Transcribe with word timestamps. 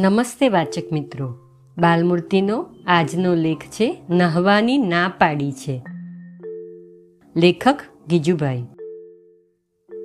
નમસ્તે 0.00 0.48
વાચક 0.48 0.92
મિત્રો. 0.92 1.38
બાલમૂર્તિનો 1.78 2.66
આજનો 2.86 3.34
લેખ 3.34 3.58
છે, 3.58 4.02
નહવાની 4.10 4.78
ના 4.78 5.12
પાડી 5.18 5.52
છે. 5.52 5.82
લેખક 7.36 7.80
ગીજુભાઈ. 8.08 8.62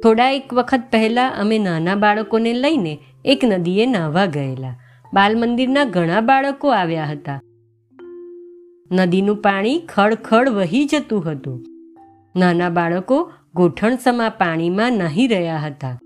થોડા 0.04 0.29
એક 0.29 0.54
વખત 0.54 0.84
પહેલા 0.92 1.29
અમે 1.29 1.57
નાના 1.60 1.96
બાળકોને 1.96 2.54
લઈને 2.54 3.00
એક 3.25 3.42
નદીએ 3.46 3.86
નાહવા 3.86 4.25
ગયેલા. 4.25 4.75
બાલ 5.14 5.36
મંદિરના 5.38 5.86
ઘણા 5.86 6.21
બાળકો 6.21 6.69
આવ્યા 6.69 7.06
હતા. 7.06 7.42
નદીનું 8.92 9.36
પાણી 9.36 9.79
ખડખડ 9.79 10.50
વહી 10.50 10.86
જતું 10.86 11.32
હતું. 11.32 11.65
નાના 12.36 12.69
બાળકો 12.69 13.32
ગોઠણસમાં 13.56 14.32
પાણીમાં 14.32 14.92
નહીં 14.92 15.29
રહ્યા 15.29 15.57
હતા. 15.57 16.00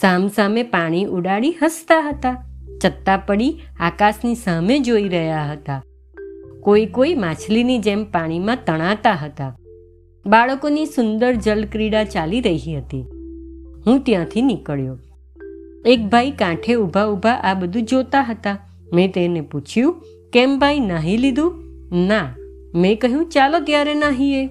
સામસામે 0.00 0.62
પાણી 0.62 1.04
ઉડાડી 1.04 1.54
હસતા 1.62 2.08
હતા. 2.08 2.46
ચત્તા 2.80 3.16
પડી 3.16 3.58
આકાશની 3.80 4.34
સામે 4.34 4.78
જોઈ 4.78 5.08
રહ્યા 5.08 5.52
હતા. 5.52 5.82
કોઈ 6.60 6.86
કોઈ 6.86 7.14
માછલીની 7.14 7.78
જેમ 7.78 8.04
પાણીમાં 8.04 8.58
તણાતા 8.66 9.12
હતા. 9.12 9.56
બાળકોની 10.26 10.86
સુંદર 10.86 11.34
જલક્રીડા 11.34 12.04
ચાલી 12.04 12.40
રહી 12.40 12.76
હતી. 12.76 13.04
હું 13.86 14.00
ત્યાંથી 14.00 14.42
નીકળ્યો. 14.42 14.98
એક 15.86 16.00
ભાઈ 16.00 16.30
કાંઠે 16.30 16.74
ઊભા 16.74 17.06
ઊભા 17.06 17.32
આ 17.32 17.54
બધું 17.54 17.82
જોતા 17.82 18.22
હતા. 18.22 18.58
મેં 18.92 19.12
તેને 19.12 19.40
પૂછ્યું, 19.40 20.04
કેમ 20.32 20.58
ભાઈ 20.58 20.80
નાહી 20.80 21.16
લીધું? 21.16 21.64
ના. 22.06 22.34
મેં 22.74 22.98
કહ્યું, 22.98 23.28
ચાલો 23.28 23.60
ત્યારે 23.60 23.94
નાહીએ. 23.94 24.46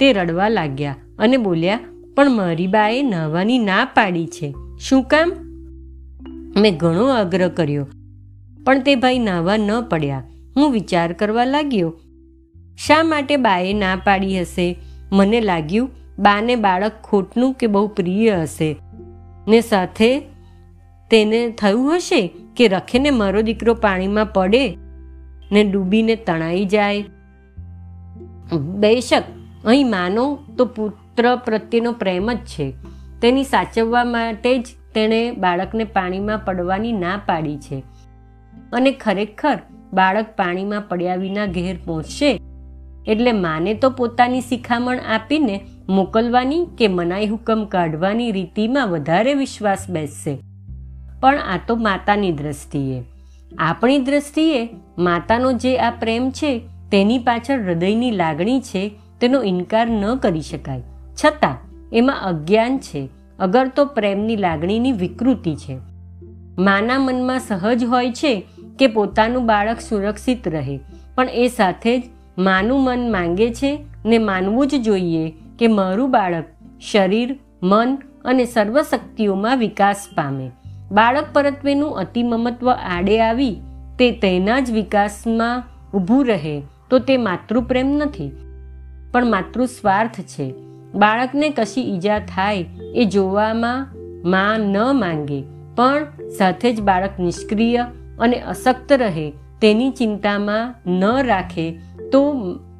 તે 0.00 0.12
રડવા 0.12 0.48
લાગ્યા 0.48 0.96
અને 1.18 1.36
બોલ્યા, 1.36 1.80
પણ 2.16 2.30
મારી 2.30 2.66
બાએ 2.66 3.02
નાહવાની 3.02 3.58
ના 3.58 3.84
પાડી 3.84 4.26
છે. 4.26 4.54
શું 4.80 5.02
કામ? 5.02 5.47
મેં 6.58 6.76
ઘણો 6.76 7.06
આગ્રહ 7.08 7.48
કર્યો. 7.48 7.86
પણ 8.64 8.80
તે 8.80 8.94
ભાઈ 8.94 9.18
નાહવા 9.18 9.56
ન 9.56 9.80
પડ્યા. 9.82 10.24
હું 10.56 10.72
વિચાર 10.72 11.12
કરવા 11.12 11.44
લાગ્યો, 11.44 11.92
શા 12.86 13.02
માટે 13.02 13.36
બાએ 13.36 13.72
ના 13.72 13.96
પાડી 13.96 14.40
હશે? 14.40 14.76
મને 15.12 15.40
લાગ્યું 15.40 15.90
બાને 16.18 16.56
બાળક 16.56 16.92
ખોટનું 17.04 17.54
કે 17.54 17.66
બહુ 17.66 17.86
પ્રિય 17.88 18.36
હશે. 18.42 18.76
ને 19.48 19.60
સાથે 19.60 20.20
તેને 21.10 21.50
થયું 21.50 21.96
હશે 21.96 22.30
કે 22.56 22.68
રખેને 22.68 23.10
મારો 23.10 23.42
દીકરો 23.42 23.74
પાણીમાં 23.74 24.26
પડે? 24.26 24.76
ને 25.52 25.64
ડૂબીને 25.64 26.16
તણાઈ 26.16 26.64
જાય? 26.64 27.04
બેશક, 28.52 29.22
અહીં 29.64 29.90
માનો 29.90 30.38
તો 30.58 30.64
પુત્ર 30.64 31.36
પ્રત્યેનો 31.36 31.92
પ્રેમ 31.92 32.32
જ 32.32 32.36
છે. 32.36 32.72
તેની 33.22 33.44
સાચવવા 33.44 34.04
માટે 34.04 34.58
જ 34.58 34.66
તેણે 34.94 35.30
બાળકને 35.30 35.84
પાણીમાં 35.84 36.38
પડવાની 36.38 36.92
ના 36.92 37.20
પાડી 37.26 37.56
છે. 37.56 37.82
અને 38.72 38.90
ખરેખર 38.90 39.58
બાળક 39.92 40.26
પાણીમાં 40.36 40.80
પડ્યા 40.80 41.14
વિના 41.14 41.46
ઘેર 41.46 41.76
પહોંચશે? 41.84 42.40
એટલે 43.06 43.32
માને 43.32 43.74
તો 43.74 43.90
પોતાની 43.90 44.40
શિખામણ 44.40 44.98
આપીને 44.98 45.60
મોકલવાની 45.88 46.66
કે 46.78 46.88
મનાઈ 46.88 47.26
હુકમ 47.26 47.64
કાઢવાની 47.64 48.32
રીતિમાં 48.32 48.88
વધારે 48.88 49.34
વિશ્વાસ 49.34 49.90
બેસશે. 49.90 50.38
પણ 51.20 51.38
આ 51.38 51.58
તો 51.66 51.76
માતાની 51.76 52.32
દ્રષ્ટિએ. 52.32 53.02
આપણી 53.58 53.98
દ્રષ્ટિએ 53.98 54.68
માતાનો 54.98 55.52
જે 55.52 55.78
આ 55.78 55.90
પ્રેમ 55.90 56.30
છે, 56.30 56.58
તેની 56.90 57.18
પાછળ 57.18 57.62
હૃદયની 57.62 58.10
લાગણી 58.10 58.60
છે, 58.60 58.90
તેનો 59.20 59.42
ઇનકાર 59.42 59.90
ન 59.90 60.14
કરી 60.14 60.40
શકાય. 60.40 60.82
છતાં, 61.24 61.56
એમાં 61.92 62.22
અજ્ઞાન 62.22 62.78
છે. 62.78 63.08
અગર 63.38 63.68
તો 63.68 63.84
પ્રેમની 63.84 64.36
લાગણીની 64.36 64.92
વિકૃતિ 64.92 65.54
છે. 65.56 65.78
માના 66.58 66.98
મનમાં 66.98 67.40
સહજ 67.40 67.84
હોય 67.84 68.12
છે 68.12 68.32
કે 68.78 68.86
પોતાનું 68.86 69.46
બાળક 69.46 69.80
સુરક્ષિત 69.80 70.48
રહે, 70.48 70.80
પણ 71.14 71.28
એ 71.28 71.48
સાથે 71.48 71.98
જ 71.98 72.02
માનું 72.38 72.84
મન 72.84 73.10
માંગે 73.12 73.48
છે 73.50 73.70
ને 74.06 74.18
માનવું 74.18 74.66
જ 74.66 74.82
જોઈએ 74.82 75.24
કે 75.58 75.66
મારું 75.68 76.10
બાળક 76.10 76.44
શરીર, 76.92 77.38
મન 77.62 77.98
અને 78.24 78.44
સર્વશક્તિઓમાં 78.44 79.58
વિકાસ 79.58 80.08
પામે. 80.14 80.50
બાળક 80.92 81.32
પરત્વેનું 81.32 81.98
અતિમમત્વ 81.98 82.70
આડે 82.70 83.20
આવી, 83.20 83.56
તે 83.98 84.10
તેના 84.10 84.60
જ 84.60 84.70
વિકાસમાં 84.70 85.62
ઊભું 85.94 86.24
રહે, 86.26 86.62
તો 86.90 86.98
તે 86.98 87.16
માતૃપ્રેમ 87.16 87.86
નથી, 87.86 88.30
પણ 89.12 89.30
માતૃ 89.30 89.64
સ્વાર્થ 89.64 90.20
છે. 90.20 90.67
બાળકને 90.94 91.50
કશી 91.50 91.94
ઈજા 91.94 92.18
થાય 92.18 92.66
એ 92.94 93.04
જોવામાં 93.04 93.86
માં 94.24 94.60
ન 94.60 94.76
માંગે, 94.92 95.42
પણ 95.76 96.06
સાથે 96.38 96.72
જ 96.72 96.80
બાળક 96.80 97.20
નિષ્ક્રિય 97.20 97.86
અને 98.18 98.36
અશક્ત 98.36 98.92
રહે 98.92 99.32
તેની 99.60 99.90
ચિંતામાં 99.90 100.74
ન 100.86 101.04
રાખે 101.04 101.70
તો 102.12 102.34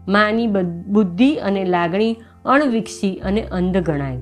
માની 0.08 0.46
બુદ્ધિ 0.86 1.34
અને 1.34 1.64
લાગણી 1.64 2.16
અણવિકસી 2.44 3.14
અને 3.14 3.42
અંધ 3.42 3.76
ગણાય. 3.76 4.16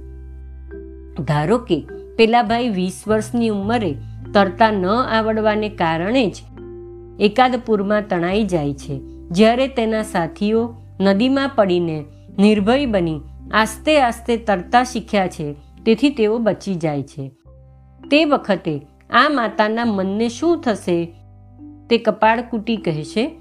ધારો 1.24 1.58
કે 1.58 1.86
પેલા 2.16 2.42
ભાઈ 2.42 2.68
વીસ 2.68 3.04
વર્ષની 3.08 3.48
ઉંમરે 3.48 3.94
તરતા 4.34 4.70
ન 4.70 4.86
આવડવાને 4.86 5.68
કારણે 5.68 6.30
જ 6.30 6.42
એકાદ 7.20 7.60
પૂરમાં 7.66 8.02
તણાઈ 8.02 8.44
જાય 8.44 8.74
છે, 8.74 9.00
જ્યારે 9.30 9.68
તેના 9.68 10.02
સાથીઓ 10.02 10.74
નદીમાં 11.00 11.50
પડીને 11.54 12.04
નિર્ભય 12.38 12.86
બની 12.86 13.20
આસ્તે 13.52 14.00
આસ્તે 14.00 14.36
તરતા 14.36 14.84
શીખ્યા 14.84 15.28
છે. 15.28 15.54
તેથી 15.86 16.10
તેઓ 16.10 16.38
બચી 16.38 16.74
જાય 16.74 17.02
છે. 17.02 17.28
તે 18.10 18.24
વખતે 18.24 18.80
આ 19.10 19.28
માતાના 19.28 19.84
મનને 19.84 20.28
શું 20.28 20.60
થશે? 20.60 21.14
તે 21.90 21.98
કપાળકૂટી 21.98 22.76
કહેશે, 22.76 23.40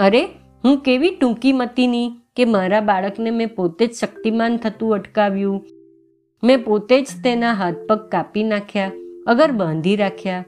અરે, 0.00 0.24
હું 0.64 0.78
કેવી 0.78 1.10
ટૂંકી 1.10 1.52
મતીની 1.52 2.12
કે 2.36 2.44
મારા 2.44 2.80
બાળકને 2.80 3.30
મેં 3.30 3.48
પોતે 3.48 3.86
જ 3.86 3.90
શક્તિમાન 3.90 4.56
થતું 4.56 4.94
અટકાવ્યું? 4.94 5.66
મેં 6.44 6.64
પોતે 6.64 7.00
જ 7.00 7.06
તેના 7.24 7.52
હાથ 7.52 7.74
પગ 7.88 7.98
કાપી 7.98 8.42
નાખ્યા, 8.42 8.90
અગર 9.26 9.52
બાંધી 9.52 9.96
રાખ્યા. 9.96 10.44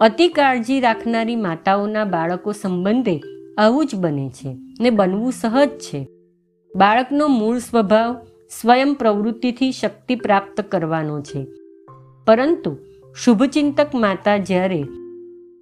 અતિ 0.00 0.28
કાળજી 0.28 0.80
રાખનારી 0.80 1.36
માતાઓના 1.36 2.04
બાળકો 2.04 2.52
સંબંધે 2.52 3.20
આવું 3.58 3.86
જ 3.86 3.94
બને 3.94 4.30
છે 4.30 4.56
ને 4.80 4.90
બનવું 4.90 5.32
સહજ 5.32 5.68
છે. 5.68 6.08
બાળકનો 6.76 7.28
મૂળ 7.28 7.58
સ્વભાવ 7.58 8.26
સ્વયં 8.60 8.94
પ્રવૃત્તિથી 8.94 9.72
શક્તિ 9.72 10.14
પ્રાપ્ત 10.14 10.60
કરવાનો 10.60 11.20
છે. 11.20 11.46
પરંતુ 12.26 12.76
શુભચિંતક 13.24 13.94
માતા 13.94 14.36
જ્યારે 14.36 14.84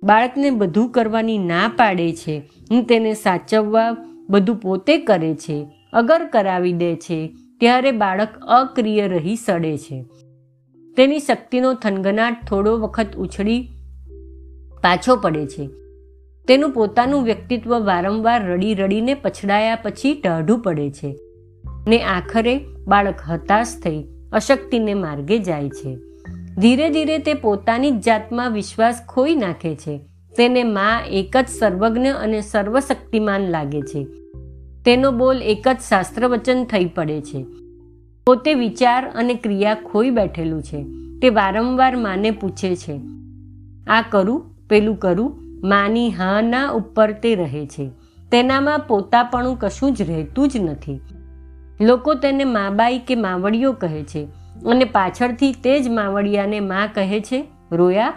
બાળકને 0.02 0.50
બધું 0.50 0.90
કરવાની 0.90 1.38
ના 1.38 1.72
પાડે 1.76 2.12
છે 2.12 2.42
તેને 2.88 3.14
સાચવવા 3.14 3.96
બધું 4.30 4.56
પોતે 4.56 4.98
કરે 4.98 5.34
છે, 5.34 5.66
અગર 5.92 6.26
કરાવી 6.26 6.72
દે 6.72 6.96
છે, 6.96 7.34
ત્યારે 7.60 7.92
બાળક 7.92 8.28
અક્રિય 8.38 9.08
રહી 9.08 9.36
સડે 9.36 9.78
છે. 9.78 10.04
તેની 10.96 11.18
શક્તિનો 11.18 11.74
થનગનાટ 11.74 12.46
થોડો 12.46 12.78
વખત 12.78 13.06
ઉછળી 13.16 13.68
પાછો 14.82 15.16
પડે 15.16 15.46
છે. 15.46 15.68
તેનું 16.48 16.70
પોતાનું 16.70 17.24
વ્યક્તિત્વ 17.24 17.80
વારંવાર 17.80 18.46
રડી 18.46 18.74
રડીને 18.74 19.14
પછડાયા 19.14 19.76
પછી 19.76 20.14
ટાઢું 20.14 20.60
પડે 20.60 20.90
છે. 20.90 21.18
ને 21.88 22.02
આખરે 22.02 22.60
બાળક 22.86 23.14
હતાશ 23.30 23.66
થઈ 23.84 24.04
અશક્તિને 24.32 24.94
માર્ગે 24.94 25.38
જાય 25.38 25.68
છે. 25.68 25.98
ધીરે 26.58 26.90
ધીરે 26.90 27.18
તે 27.18 27.34
પોતાની 27.34 27.90
જ 27.90 28.00
જાતમાં 28.00 28.52
વિશ્વાસ 28.52 29.00
ખોઈ 29.08 29.34
નાખે 29.34 29.76
છે. 29.76 30.00
તેને 30.36 30.62
મા 30.62 31.02
એક 31.10 31.36
જ 31.36 31.48
સર્વજ્ઞ 31.48 32.06
અને 32.06 32.40
સર્વશક્તિમાન 32.40 33.40
લાગે 33.40 33.82
છે. 33.82 34.06
તેનો 34.84 35.10
બોલ 35.10 35.42
એક 35.42 35.68
જ 35.68 35.76
શાસ્ત્ર 35.88 36.28
વચન 36.28 36.64
થઈ 36.64 36.84
પડે 36.84 37.20
છે. 37.20 37.46
પોતે 38.26 38.54
વિચાર 38.54 39.12
અને 39.14 39.34
ક્રિયા 39.34 39.74
ખોઈ 39.74 40.10
બેઠેલું 40.10 40.62
છે. 40.62 40.84
તે 41.22 41.28
વારંવાર 41.28 41.96
માને 41.96 42.30
પૂછે 42.30 42.76
છે. 42.76 43.00
આ 43.86 44.02
કરું, 44.10 44.68
પેલું 44.68 44.98
કરું 44.98 45.45
માની 45.64 46.10
હાના 46.10 46.70
ઉપર 46.70 47.12
તે 47.12 47.34
રહે 47.34 47.66
છે. 47.66 47.90
તેનામાં 48.32 48.78
પોતાપણું 48.78 49.58
કશું 49.58 49.94
જ 49.94 50.02
રહેતું 50.02 50.48
જ 50.48 50.56
નથી. 50.56 51.00
લોકો 51.80 52.14
તેને 52.14 52.44
માબાઈ 52.44 52.98
કે 52.98 53.14
માવડીઓ 53.14 53.72
કહે 53.72 54.02
છે 54.02 54.24
અને 54.66 54.84
પાછળથી 54.84 55.52
તે 55.52 55.80
જ 55.80 55.88
માવડિયાને 55.88 56.60
મા 56.60 56.86
કહે 56.94 57.20
છે, 57.20 57.44
રોયા, 57.72 58.12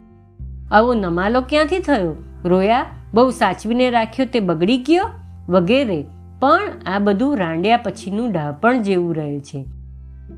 આવો 0.71 0.93
નમાલો 0.93 1.41
ક્યાંથી 1.41 1.79
થયો? 1.79 2.15
રોયા, 2.45 2.85
બહુ 3.13 3.29
સાચવીને 3.29 3.89
રાખ્યો 3.89 4.25
તે 4.25 4.39
બગડી 4.39 4.77
ગયો? 4.77 5.09
વગેરે. 5.49 6.05
પણ 6.39 6.59
આ 6.85 6.99
બધું 6.99 7.37
રાંડ્યા 7.37 7.77
પછીનું 7.77 8.31
ડાપણ 8.31 8.81
જેવું 8.81 9.15
રહે 9.15 9.39
છે. 9.39 9.65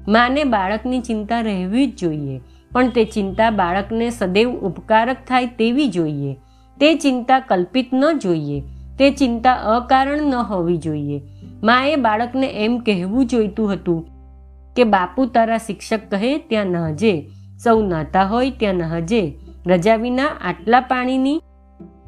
માને 0.08 0.44
બાળકની 0.44 1.00
ચિંતા 1.00 1.42
રહેવી 1.42 1.88
જ 1.88 1.98
જોઈએ, 1.98 2.40
પણ 2.72 2.90
તે 2.90 3.04
ચિંતા 3.04 3.50
બાળકને 3.50 4.10
સદૈવ 4.10 4.50
ઉપકારક 4.50 5.18
થાય 5.28 5.46
તેવી 5.46 5.88
જોઈએ. 5.88 6.38
તે 6.82 6.94
ચિંતા 6.96 7.40
કલ્પિત 7.40 7.90
ન 7.94 8.18
જોઈએ. 8.18 8.62
તે 9.00 9.12
ચિંતા 9.12 9.54
અકારણ 9.54 10.22
ન 10.22 10.36
હોવી 10.36 10.78
જોઈએ. 10.78 11.22
માએ 11.64 11.96
બાળકને 11.96 12.48
એમ 12.48 12.78
કહેવું 12.78 13.26
જોઈતું 13.26 13.74
હતું 13.74 14.08
કે, 14.76 14.84
બાપુ 14.84 15.26
તારા 15.26 15.58
શિક્ષક 15.58 16.00
કહે, 16.12 16.38
ત્યાં 16.38 16.66
નહજે. 16.66 17.30
સૌ 17.64 17.82
નાતા 17.82 18.24
હોય, 18.24 18.52
ત્યાં 18.52 18.74
નહજે. 18.74 19.40
રજા 19.68 19.96
વિના 19.96 20.26
આટલા 20.26 20.80
પાણીની 20.80 21.42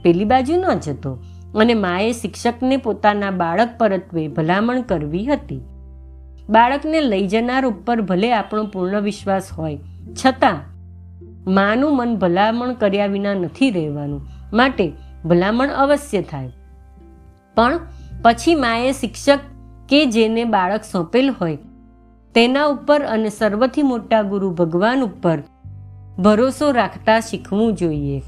પેલી 0.04 0.26
બાજુ 0.26 0.56
ન 0.56 0.80
જતો. 0.80 1.24
અને 1.56 1.74
માએ 1.74 2.12
શિક્ષકને 2.12 2.78
પોતાના 2.78 3.32
બાળક 3.32 3.70
પરત્વે 3.78 4.28
ભલામણ 4.28 4.82
કરવી 4.82 5.26
હતી. 5.26 5.62
બાળકને 6.50 7.02
લઈ 7.02 7.28
જનાર 7.28 7.66
ઉપર 7.66 8.02
ભલે 8.02 8.34
આપણો 8.34 8.66
પૂર્ણ 8.66 9.02
વિશ્વાસ 9.02 9.54
હોય, 9.58 9.80
છતાં 10.26 10.58
માનું 11.54 11.98
મન 11.98 12.16
ભલામણ 12.16 12.74
કર્યા 12.74 13.06
વિના 13.06 13.34
નથી 13.34 13.72
રહેવાનું. 13.72 14.22
માટે 14.54 14.92
ભલામણ 15.26 15.68
અવશ્ય 15.68 16.22
થાય. 16.22 16.52
પણ 17.56 17.80
પછી 18.22 18.56
માએ 18.56 18.92
શિક્ષક 18.92 19.40
કે 19.90 20.06
જેને 20.06 20.44
બાળક 20.46 20.84
સોંપેલ 20.84 21.30
હોય, 21.30 21.58
તેના 22.36 22.66
ઉપર 22.66 23.02
અને 23.02 23.30
સર્વથી 23.30 23.82
મોટા 23.82 24.22
ગુરુ 24.22 24.52
ભગવાન 24.52 25.04
ઉપર 25.04 25.38
ભરોસો 26.20 26.72
રાખતા 26.72 27.20
શીખવું 27.20 27.74
જોઈએ. 27.74 28.24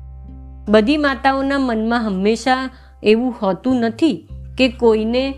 બધી 0.69 0.97
માતાઓના 0.97 1.57
મનમાં 1.59 2.07
હંમેશા 2.07 2.69
એવું 3.03 3.35
હોતું 3.41 3.75
નથી 3.75 4.27
કે 4.57 4.67
કોઈને 4.69 5.33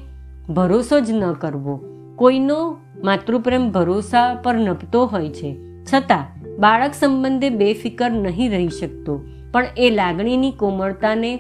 ભરોસો 0.50 1.00
જ 1.00 1.12
ન 1.12 1.32
કરવો. 1.34 1.80
કોઈનો 2.16 2.78
માતૃપ્રેમ 3.04 3.72
ભરોસા 3.72 4.36
પર 4.44 4.56
નપતો 4.56 5.06
હોય 5.06 5.30
છે. 5.30 5.56
છતાં 5.94 6.56
બાળક 6.58 6.94
સંબંધે 6.94 7.50
બેફિકર 7.50 8.12
નહીં 8.12 8.52
રહી 8.52 8.70
શકતો. 8.70 9.22
પણ 9.58 9.66
એ 9.78 9.90
લાગણીની 9.90 10.52
કોમળતાને 10.52 11.40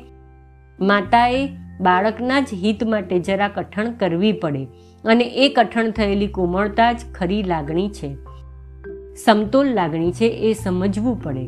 માતાએ 0.80 1.50
બાળકના 1.82 2.40
જ 2.40 2.46
હિત 2.54 2.84
માટે 2.84 3.20
જરા 3.20 3.48
કઠણ 3.48 3.92
કરવી 3.92 4.32
પડે. 4.32 4.68
અને 5.06 5.24
એ 5.24 5.50
કઠણ 5.50 5.90
થયેલી 5.90 6.28
કોમળતા 6.28 6.92
જ 6.92 7.00
ખરી 7.14 7.44
લાગણી 7.44 7.90
છે. 7.90 8.16
સમતોલ 9.16 9.68
લાગણી 9.68 10.12
છે 10.12 10.26
એ 10.26 10.54
સમજવું 10.54 11.24
પડે. 11.24 11.48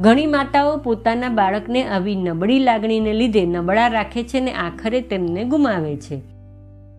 ઘણી 0.00 0.26
માતાઓ 0.26 0.76
પોતાના 0.76 1.28
બાળકને 1.28 1.88
આવી 1.88 2.16
નબળી 2.16 2.58
લાગણીને 2.58 3.12
લીધે 3.12 3.46
નબળા 3.46 3.88
રાખે 3.88 4.22
છે 4.22 4.40
ને 4.40 4.52
આખરે 4.52 5.00
તેમને 5.00 5.44
ગુમાવે 5.44 5.96
છે. 5.96 6.22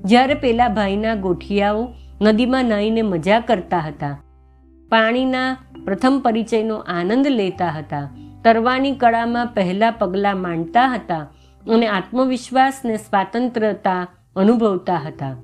જ્યારે 0.01 0.34
પેલા 0.34 0.68
ભાઈના 0.68 1.16
ગોઠિયાઓ 1.16 1.88
નદીમાં 2.22 2.66
નાહીને 2.66 3.01
મજા 3.01 3.39
કરતા 3.39 3.80
હતા. 3.80 4.24
પાણીના 4.89 5.57
પ્રથમ 5.86 6.22
પરિચયનો 6.25 6.75
આનંદ 6.75 7.28
લેતા 7.28 7.69
હતા. 7.69 8.10
તરવાની 8.44 8.92
કળામાં 8.92 9.48
પહેલા 9.48 9.92
પગલાં 9.92 10.42
માંડતા 10.42 10.88
હતા 10.88 11.31
અને 11.69 11.88
આત્મવિશ્વાસ 11.88 12.81
ને 12.86 12.98
સ્વાતંત્રતા 12.98 14.07
અનુભવતા 14.36 14.95
હતા. 14.95 15.36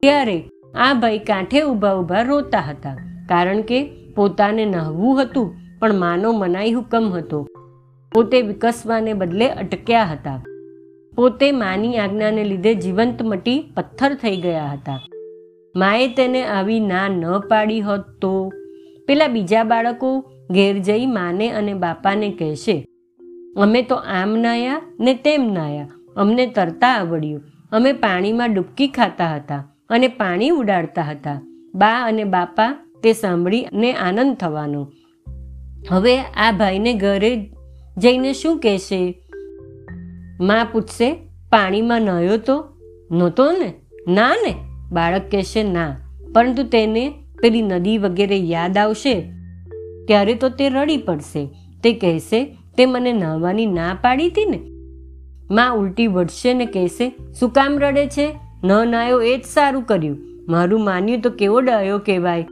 ત્યારે 0.00 0.44
આ 0.74 0.94
ભાઈ 0.94 1.18
કાંઠે 1.18 1.62
ઊભા 1.62 1.94
ઊભા 1.94 2.22
રોતા 2.22 2.58
હતા, 2.58 2.96
કારણ 3.28 3.60
કે 3.60 3.90
પોતાને 4.16 4.64
નહવું 4.64 5.22
હતું, 5.22 5.54
પણ 5.80 5.94
માનો 5.94 6.32
મનાઈ 6.32 6.72
હુકમ 6.72 7.12
હતો. 7.12 7.46
પોતે 8.12 8.42
વિકસવાને 8.42 9.12
બદલે 9.12 9.50
અટક્યા 9.50 10.04
હતા. 10.04 10.42
પોતે 11.16 11.52
માની 11.52 11.96
આજ્ઞાને 11.96 12.44
લીધે 12.44 12.74
જીવંત 12.74 13.22
મટી 13.22 13.72
પથ્થર 13.76 14.14
થઈ 14.14 14.36
ગયા 14.36 14.66
હતા. 14.66 15.00
માએ 15.76 16.08
તેને 16.08 16.46
આવી 16.46 16.80
ના 16.80 17.08
ન 17.08 17.38
પાડી 17.38 17.80
હોત 17.80 18.00
તો? 18.20 18.52
પેલા 19.08 19.26
બીજા 19.26 19.64
બાળકો 19.64 20.30
ઘેર 20.50 20.78
જઈ 20.78 21.06
માને 21.06 21.50
અને 21.50 21.74
બાપાને 21.74 22.28
કહેશે, 22.30 22.86
અમે 23.56 23.82
તો 23.82 23.94
આમ 23.94 24.36
નાયા 24.36 24.82
ને 25.00 25.14
તેમ 25.14 25.52
નાયા. 25.52 25.88
અમને 26.16 26.46
તરતા 26.46 26.88
આવડ્યું. 26.88 27.42
અમે 27.72 27.92
પાણીમાં 27.92 28.54
ડૂબકી 28.54 28.88
ખાતા 28.88 29.36
હતા 29.36 29.68
અને 29.88 30.08
પાણી 30.08 30.50
ઉડાડતા 30.50 31.02
હતા. 31.02 31.40
બા 31.74 32.04
અને 32.04 32.24
બાપા 32.24 32.86
તે 33.02 33.12
સાંભળીને 33.12 33.92
આનંદ 33.92 34.36
થવાનો. 34.36 34.92
હવે 35.90 36.18
આ 36.18 36.52
ભાઈને 36.52 36.94
ઘરે 36.94 37.50
જઈને 37.98 38.32
શું 38.32 38.58
કહેશે? 38.58 39.22
માં 40.40 40.66
પૂછશે, 40.72 41.12
પાણીમાં 41.50 42.02
નયો 42.02 42.36
તો? 42.36 42.64
નહોતો 43.10 43.52
ને? 43.52 43.74
ના 44.08 44.34
ને? 44.46 44.54
બાળક 44.92 45.22
કહેશે, 45.30 45.62
ના. 45.62 45.96
પરંતુ 46.34 46.62
તેને 46.62 47.14
પેલી 47.42 47.62
નદી 47.62 47.98
વગેરે 47.98 48.36
યાદ 48.36 48.78
આવશે 48.78 49.35
ત્યારે 50.06 50.34
તો 50.34 50.48
તે 50.48 50.68
રડી 50.68 50.96
પડશે. 50.96 51.48
તે 51.82 51.92
કહેશે, 51.92 52.56
તે 52.76 52.86
મને 52.86 53.12
નાહવાની 53.12 53.66
ના 53.66 53.94
પાડી 53.94 54.28
હતી 54.28 54.44
ને? 54.44 54.60
માં 55.54 55.76
ઉલટી 55.76 56.06
વળશે 56.06 56.54
ને 56.54 56.66
કહેશે, 56.66 57.14
શું 57.40 57.50
કામ 57.50 57.78
રડે 57.78 58.06
છે? 58.06 58.34
ન 58.64 58.90
નાયો 58.90 59.20
એ 59.20 59.36
જ 59.36 59.44
સારું 59.44 59.82
કર્યું. 59.82 60.18
મારું 60.48 60.84
માન્યું 60.84 61.20
તો 61.20 61.30
કેવો 61.30 61.60
ડાયો 61.60 61.98
કહેવાય. 61.98 62.46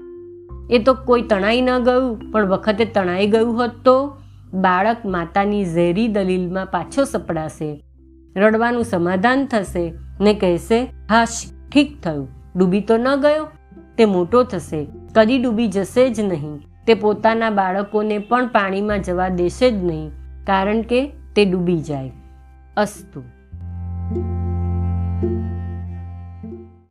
એ 0.70 0.78
તો 0.78 0.94
કોઈ 0.94 1.22
તણાઈ 1.22 1.60
ન 1.60 1.78
ગયું, 1.78 2.30
પણ 2.32 2.46
વખતે 2.46 2.84
તણાઈ 2.84 3.26
ગયું 3.26 3.56
હોત 3.56 3.70
તો 3.84 4.16
બાળક 4.54 4.96
માતાની 5.04 5.64
ઝેરી 5.64 6.08
દલીલમાં 6.08 6.66
પાછો 6.66 7.04
સપડાશે. 7.04 7.84
રડવાનું 8.36 8.84
સમાધાન 8.84 9.46
થશે 9.46 9.92
ને 10.20 10.34
કહેશે, 10.34 10.84
હાશ, 11.10 11.44
ઠીક 11.72 12.00
થયું. 12.02 12.28
ડૂબી 12.56 12.80
તો 12.80 12.96
ન 12.96 13.16
ગયો? 13.16 13.48
તે 13.98 14.04
મોટો 14.04 14.42
થશે. 14.42 14.86
કદી 15.14 15.38
ડૂબી 15.38 15.66
જશે 15.66 16.10
જ 16.10 16.20
નહીં. 16.20 16.60
તે 16.86 16.94
પોતાના 16.94 17.50
બાળકોને 17.50 18.18
પણ 18.18 18.46
પાણીમાં 18.46 19.02
જવા 19.02 19.28
દેશે 19.28 19.70
જ 19.70 19.84
નહીં, 19.84 20.10
કારણ 20.46 20.82
કે 20.82 21.10
તે 21.36 21.44
ડૂબી 21.44 21.78
જાય. 21.78 22.12
અસ્તુ. 22.76 23.24